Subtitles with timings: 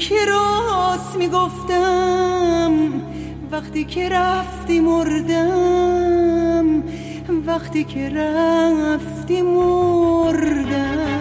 [0.00, 2.72] که راست می‌گفتم
[3.50, 6.82] وقتی که رفتی مردم
[7.46, 11.19] وقتی که رفتی مردم.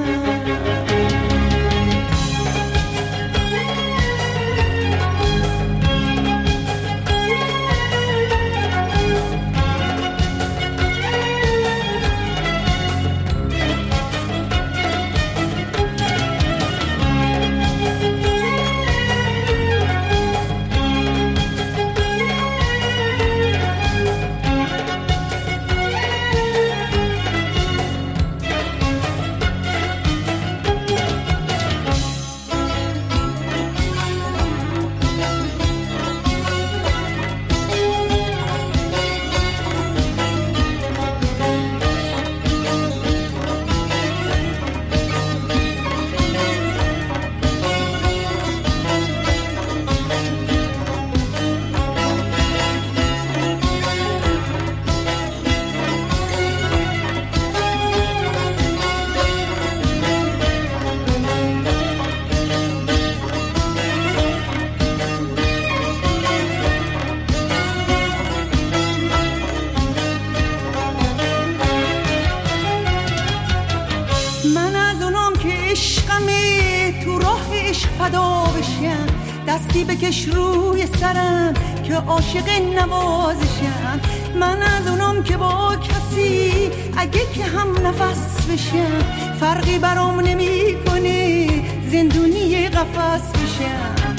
[88.69, 91.47] بشم فرقی برام نمی‌کنه.
[91.91, 94.15] زندونی قفس بشم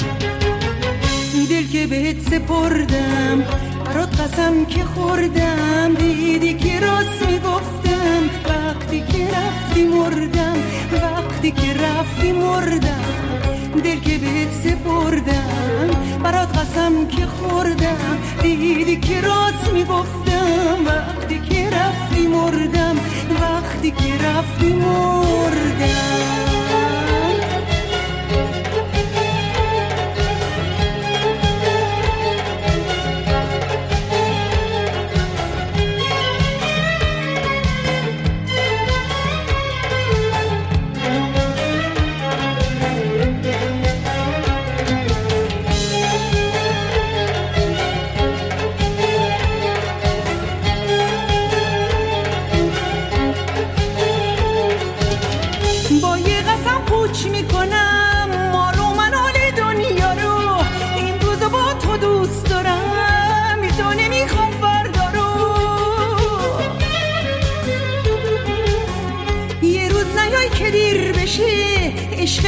[1.49, 3.43] دل که بهت سپردم
[3.85, 5.93] برات قسم که خوردم.
[5.93, 10.57] دیدی که راست می‌گفتم وقتی که رفتی مردم.
[10.93, 13.01] وقتی که رفتی مردم.
[13.83, 15.89] دل که بهت سپردم
[16.23, 18.17] برات قسم که خوردم.
[18.41, 22.95] دیدی که راست می‌گفتم وقتی که رفتی مردم
[23.41, 26.50] وقتی که رفتی مردم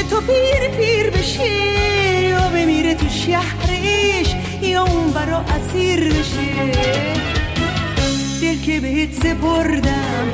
[0.10, 1.50] تو پیر پیر بشه
[2.30, 6.72] یا بمیره تو شهرش یا اون برا اسیر بشه
[8.42, 10.28] دل که بهت سپردم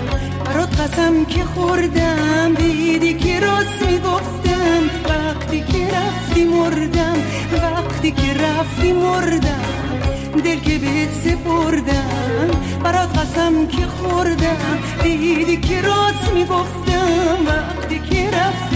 [0.46, 2.54] برات قسم که خوردم.
[2.54, 7.18] دیدی که راست می‌گفتم وقتی که رفتی مردم
[7.54, 9.60] وقتی که رفتی مردم.
[10.44, 12.50] دل که بهت سپردم
[12.84, 14.80] برات قسم که خوردم.
[15.04, 18.30] دیدی که راست می‌گفتم وقتی که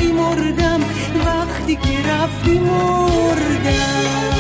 [0.04, 0.82] رفتی مردم
[1.26, 4.33] وقتی که رفتی مردم.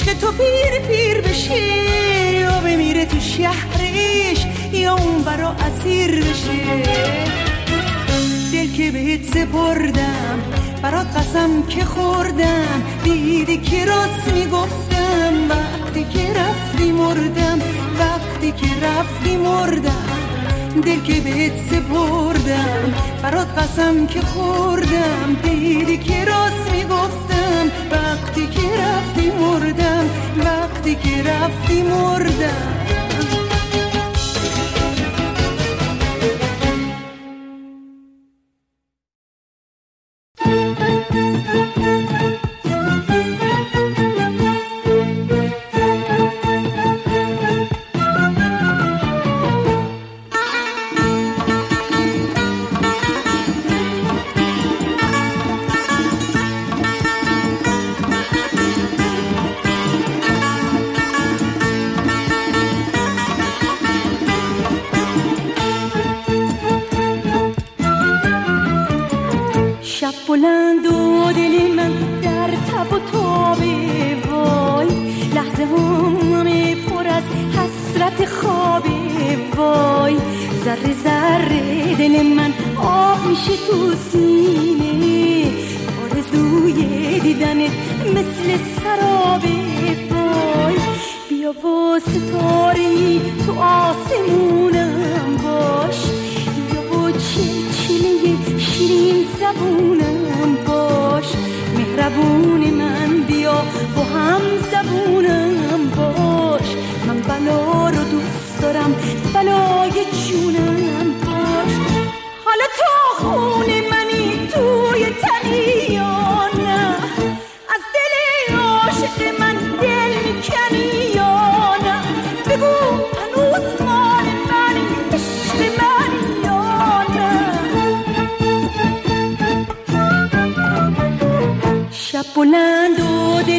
[0.00, 1.66] عشق تو پیر پیر بشه
[2.40, 6.82] یا بمیره تو شهرش یا اون برا اسیر بشه
[8.52, 10.38] دل که بهت سپردم
[10.82, 12.82] برات قسم که خوردم.
[13.04, 17.58] دیدی که راست می‌گفتم وقتی که رفتی مردم
[17.98, 20.08] وقتی که رفتی مردم.
[20.84, 25.36] دل که بهت سپردم برات قسم که خوردم.
[25.42, 27.70] دیدی که راست می‌گفتم
[28.40, 30.04] وقتی که رفتی مردم
[30.44, 32.79] وقتی که رفتی مردم.
[92.00, 95.98] ستاری تو آسمونم باش.
[96.74, 101.26] یا چلچله شیرین زبونم باش.
[101.76, 103.62] مهربون من بیا
[103.96, 104.42] با هم
[104.72, 106.68] زبونم باش.
[107.06, 108.94] من بلا رو دوست دارم
[109.34, 110.79] بلای جونم.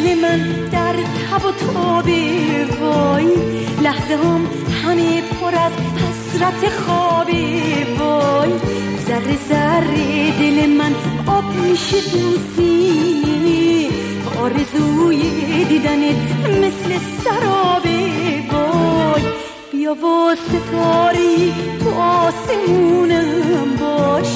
[0.02, 2.22] دل من در تب و تابه
[2.80, 3.26] وای.
[3.82, 4.46] لحظه هم
[4.84, 5.72] همه پر از
[6.02, 7.62] حسرت خوابی
[7.98, 8.50] وای.
[9.08, 10.94] ذره ذره دل من
[11.26, 13.88] آب میشه دوستی
[14.40, 15.22] آرزوی
[15.68, 16.16] دیدنت
[16.48, 19.22] مثل سرابی وای.
[19.72, 24.28] بیا و ستاری تو آسمونم باش.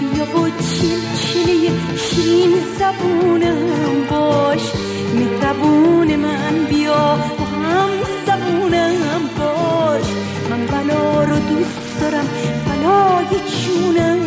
[0.00, 4.79] بیا و چین چینه شین زبونم باش.
[5.20, 7.90] مهربون من بیا و هم
[8.26, 10.04] زبونم باش.
[10.50, 12.26] من بلا رو دوست دارم
[12.66, 14.19] بلای چونم.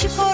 [0.00, 0.29] she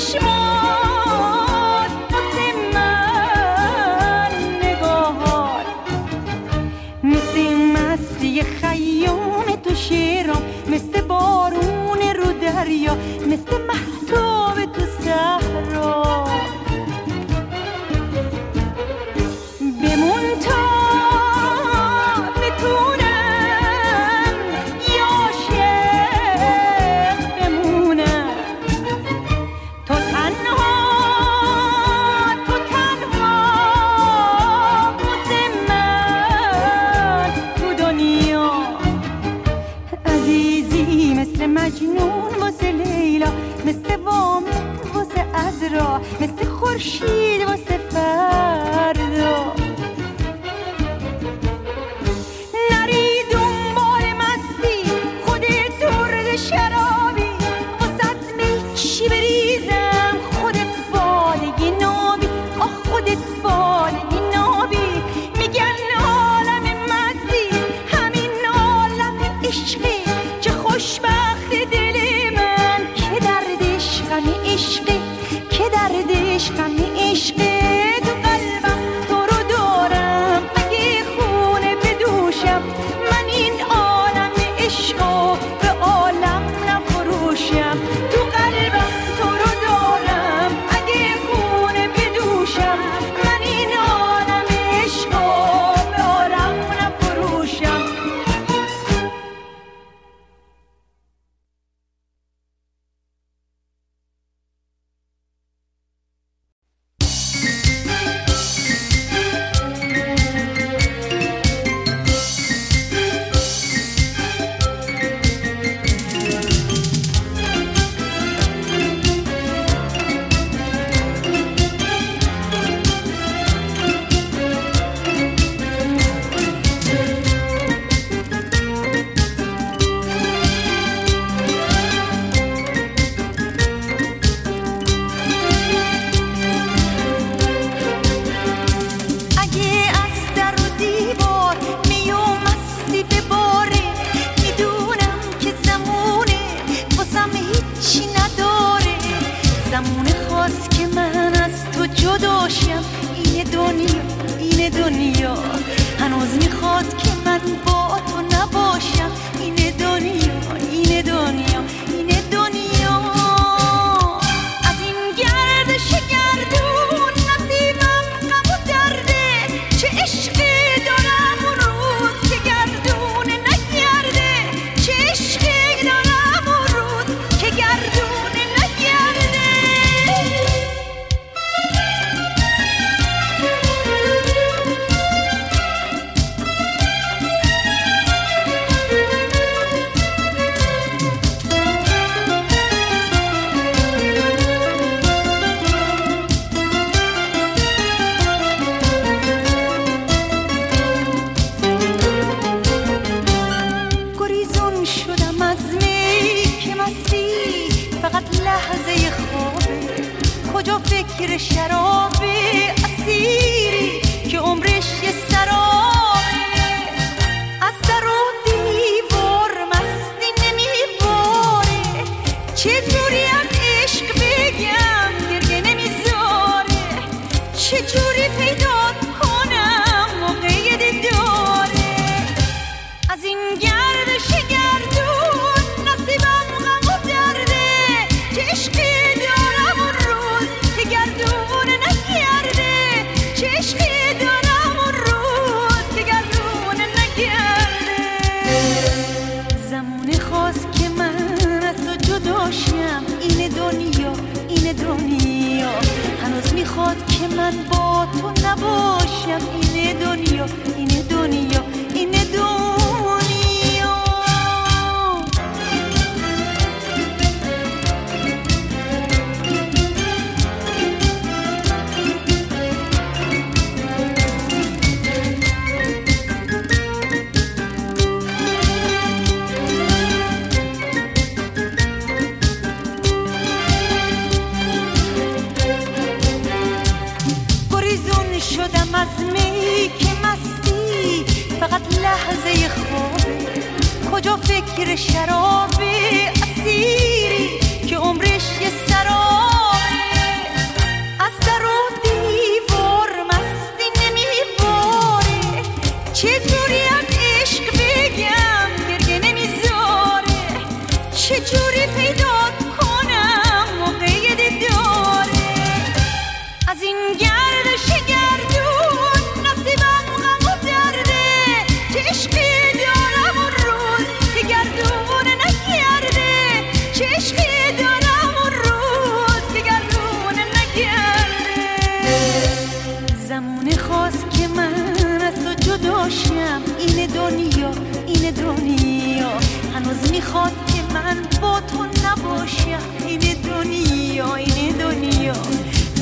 [0.00, 4.32] شاد واسه من
[4.62, 5.66] نگاهات
[7.04, 13.50] مثل مستی خیام تو شیرام مثل بارون رو دریا مثل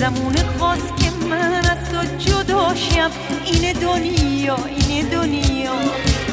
[0.09, 3.11] زمون خواست که من از تو جداشم
[3.47, 5.75] این دنیا این دنیا.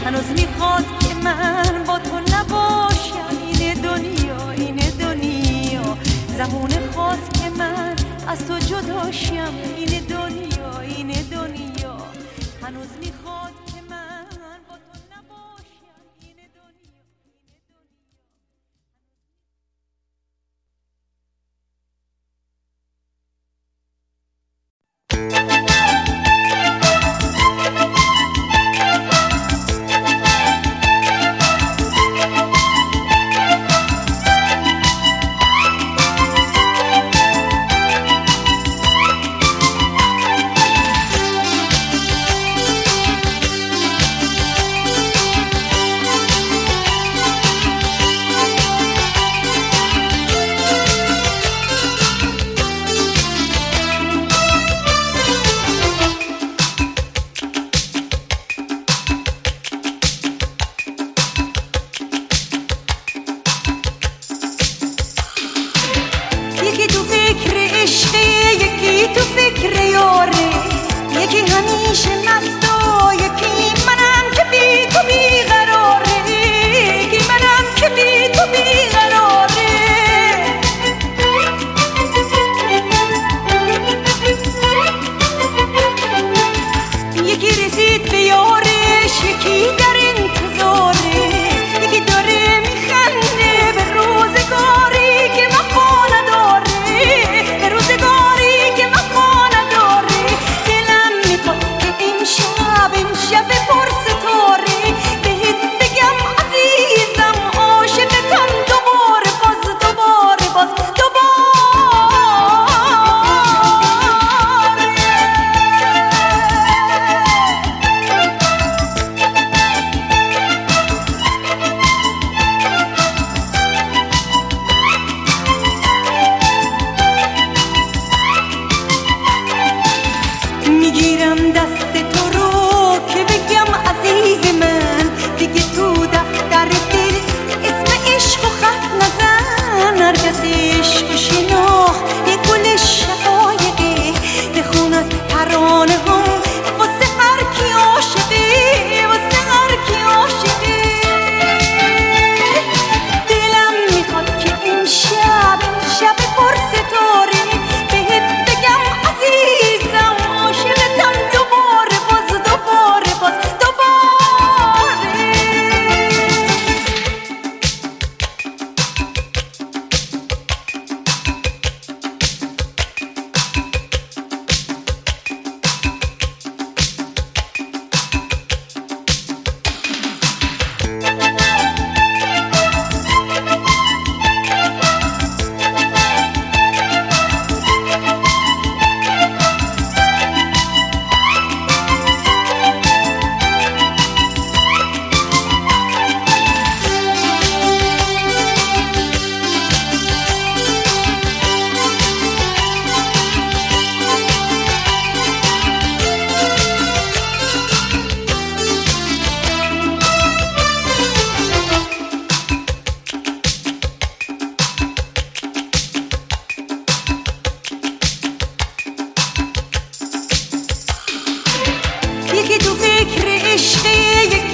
[0.06, 3.28] هنوز می‌خواد که من با تو نباشم.
[3.48, 5.98] این دنیا این دنیا.
[6.38, 7.96] زمون خواست که من
[8.28, 11.98] از تو جداشم این دنیا این دنیا.
[12.62, 13.52] هنوز می‌خواد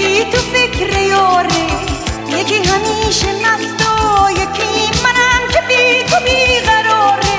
[0.01, 1.63] یکی تو فکر یاره؟
[2.27, 7.33] یکی همیشه مستا یکی منم که بی تو بیقراره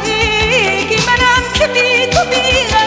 [0.79, 2.82] یکی منم که بی تو بیقراره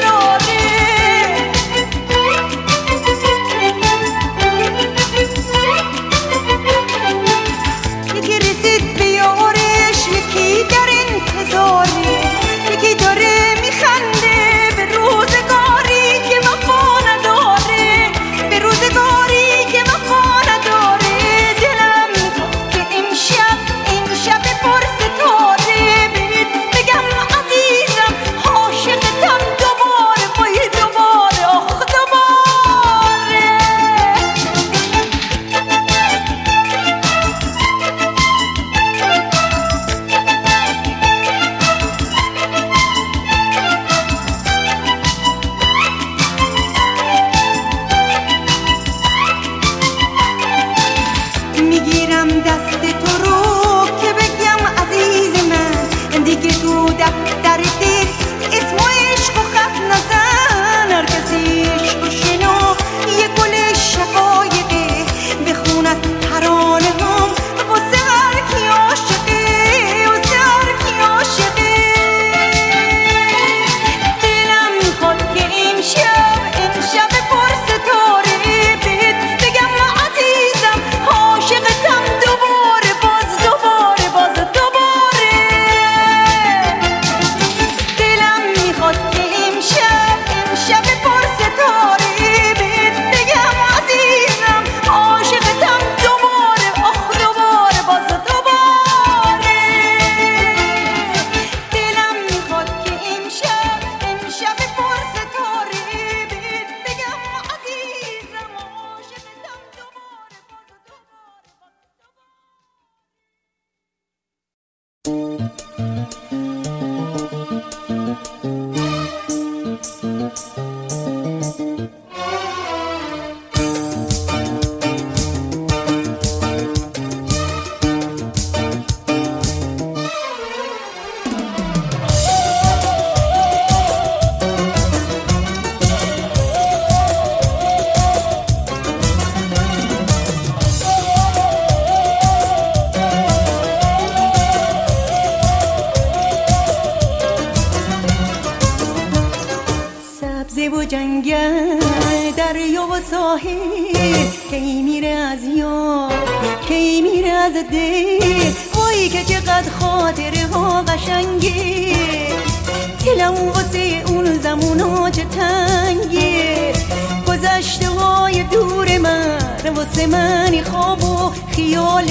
[169.96, 172.08] زمنی خواب و خیال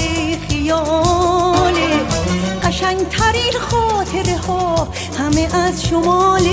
[0.49, 1.73] خیال.
[2.63, 4.87] قشنگترین خاطره ها
[5.19, 6.43] همه از شمال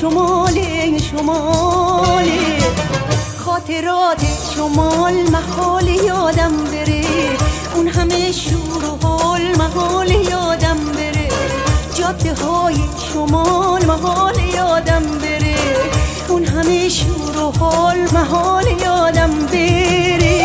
[0.00, 0.54] شمال
[0.98, 2.30] شمال.
[3.44, 7.04] خاطرات شمال محال یادم بره.
[7.74, 11.28] اون همه شور و حال محال یادم بره.
[11.94, 12.76] جاده های
[13.12, 15.56] شمال محال یادم بره.
[16.28, 20.35] اون همه شور و حال محال یادم بره.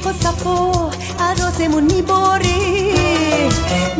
[0.00, 0.90] عشق و صفا
[1.20, 2.56] عراسمون میباره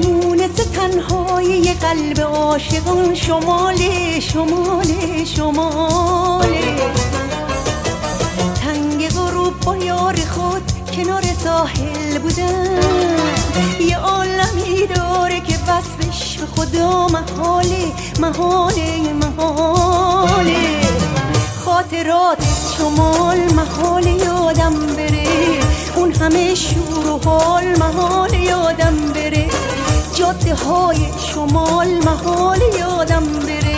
[0.03, 6.77] مونس تنهای قلب عاشقون شماله شماله شماله
[8.65, 10.63] تنگ غروب با یار خود
[10.97, 12.81] کنار ساحل بودن.
[13.81, 20.81] یه عالمی داره که وصفش به خدا محاله محاله محاله
[21.65, 25.27] خاطرات شمال محال یادم بره.
[25.97, 29.47] اون همه شور و حال محال یادم بره.
[30.15, 33.77] جاده های شمال محال یادم بره.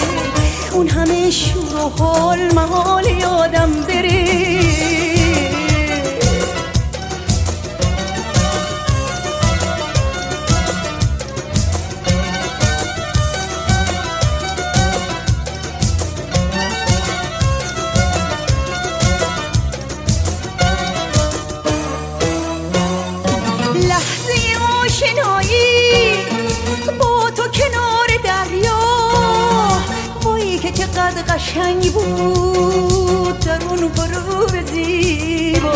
[0.73, 5.12] اون همه شور و حال محال یادم بره.
[31.73, 35.73] رنگ بود در اون غروب زیبا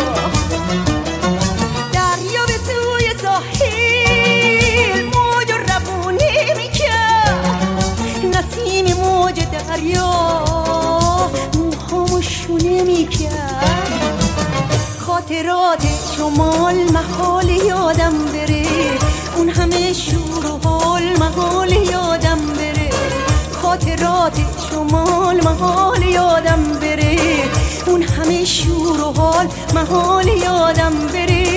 [1.93, 10.11] دریا به سوی ساحل موج ربونی می‌کرد نسیم موج دریا
[11.57, 14.23] موهامو شونه می‌کرد
[14.99, 15.83] خاطرات
[16.17, 18.13] شمال محال یادم
[25.59, 27.17] محال یادم بره.
[27.85, 31.47] اون همه شور و حال محال یادم بره.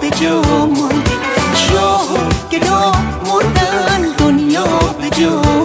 [0.00, 1.10] به جا مانده
[1.54, 2.08] شاه
[2.50, 2.58] که
[3.28, 4.64] مردن دنیا
[5.00, 5.57] به جا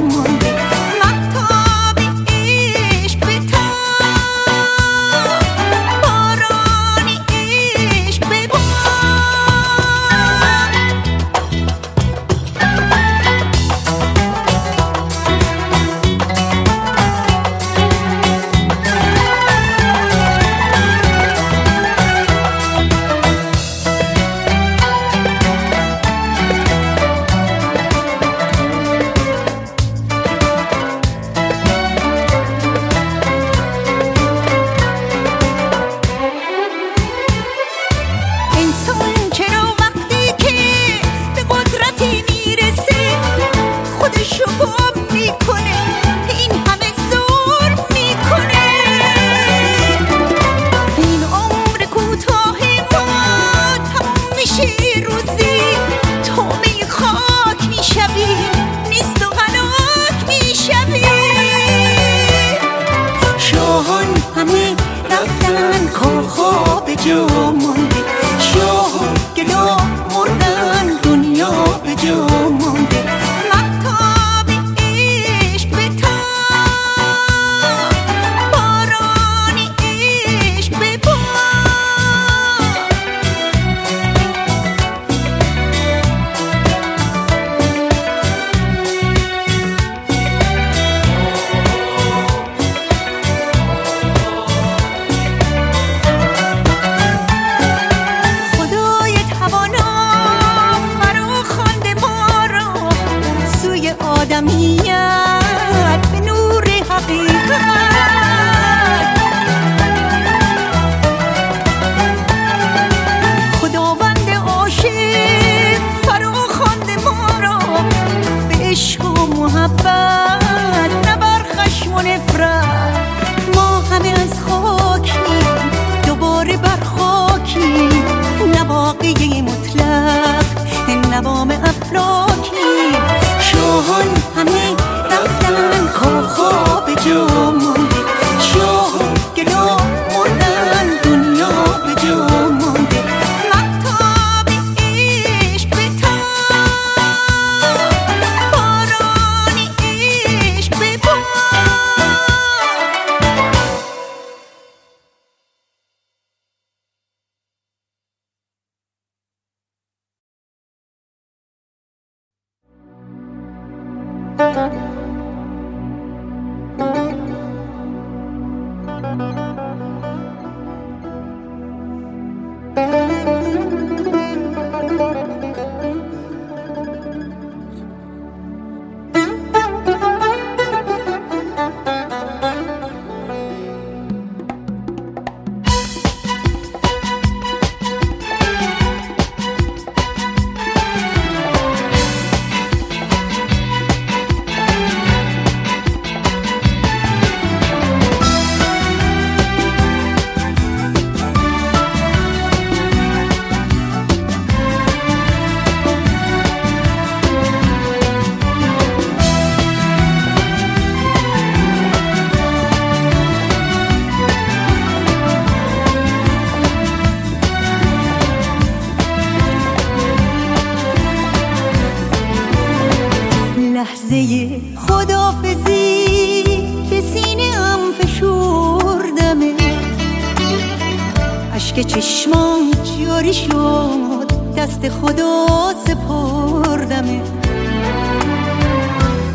[233.33, 234.27] که شد
[234.57, 235.47] دست خدا
[235.87, 237.21] سپردمه.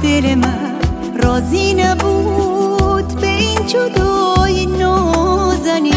[0.02, 0.74] دل من
[1.22, 5.92] راضی نبود به این جدای نازنی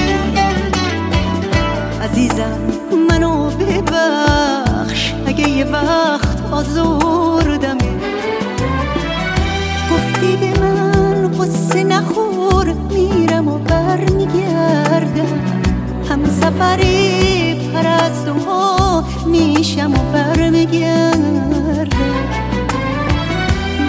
[2.02, 2.60] عزیزم
[3.10, 7.11] منو ببخش اگه یه وقت آزار
[19.26, 21.92] میشم و برمیگردم.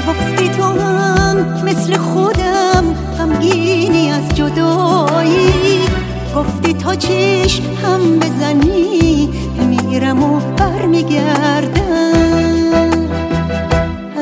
[0.08, 5.80] وقتی تو هم مثل خودم غمگینی از جدایی
[6.36, 9.28] گفتی تا چش هم بزنی
[9.68, 11.82] میرم و برمیگردم.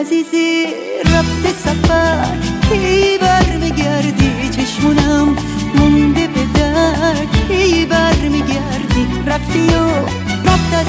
[0.00, 0.66] عزیزی
[1.04, 2.26] رفت سفر
[2.70, 5.36] کی برمیگردی؟ چشمونم
[5.74, 10.19] مونده به در کی برمیگردی؟ رفتی و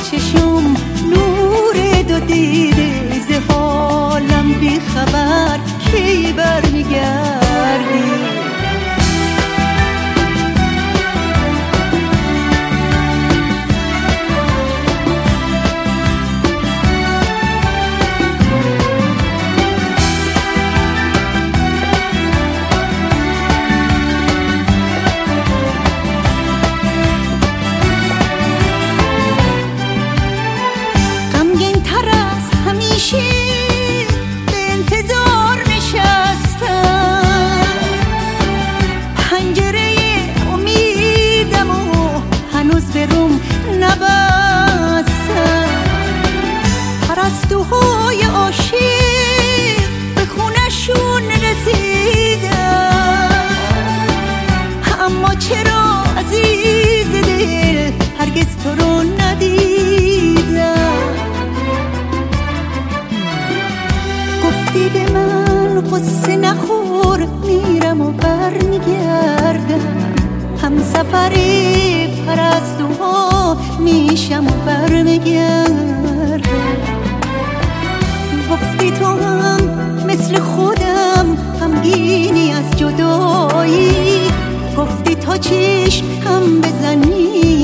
[0.04, 0.76] چشم
[1.10, 5.60] نور دو دیده ز حالم بیخبر
[5.92, 8.31] کی برمیگردی؟
[58.64, 60.72] تو رو ندیدم.
[64.44, 69.80] گفتی به من قصه نخور میرم و بر میگردم
[70.62, 71.32] هم سفر
[72.28, 76.42] پرستوها میشم و بر میگردم
[78.52, 79.60] گفتی تو هم
[80.08, 84.22] مثل خودم غمگینی از جدایی.
[84.78, 87.61] گفتی تا چشم هم بزنی.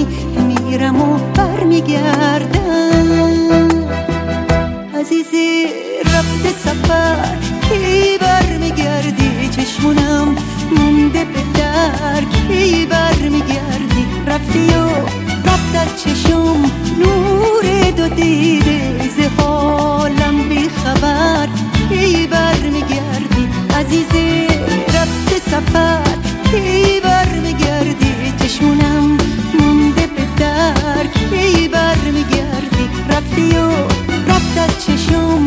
[0.77, 3.07] فکرم و برمیگردم
[4.99, 5.65] عزیزی
[6.05, 7.37] رفت سفر
[7.69, 10.35] کی برمیگردی چشمونم
[10.71, 14.87] مونده به در کی برمیگردی رفتی و
[15.49, 21.47] رفت از چشم نور دو دیده زهالم حالم بیخبر
[21.89, 23.49] کی برمیگردی
[23.79, 24.47] عزیزی
[24.93, 26.03] رفت سفر
[26.51, 28.96] کی برمیگردی چشمونم
[33.17, 33.69] رفتی و
[34.27, 35.46] رفت از چشم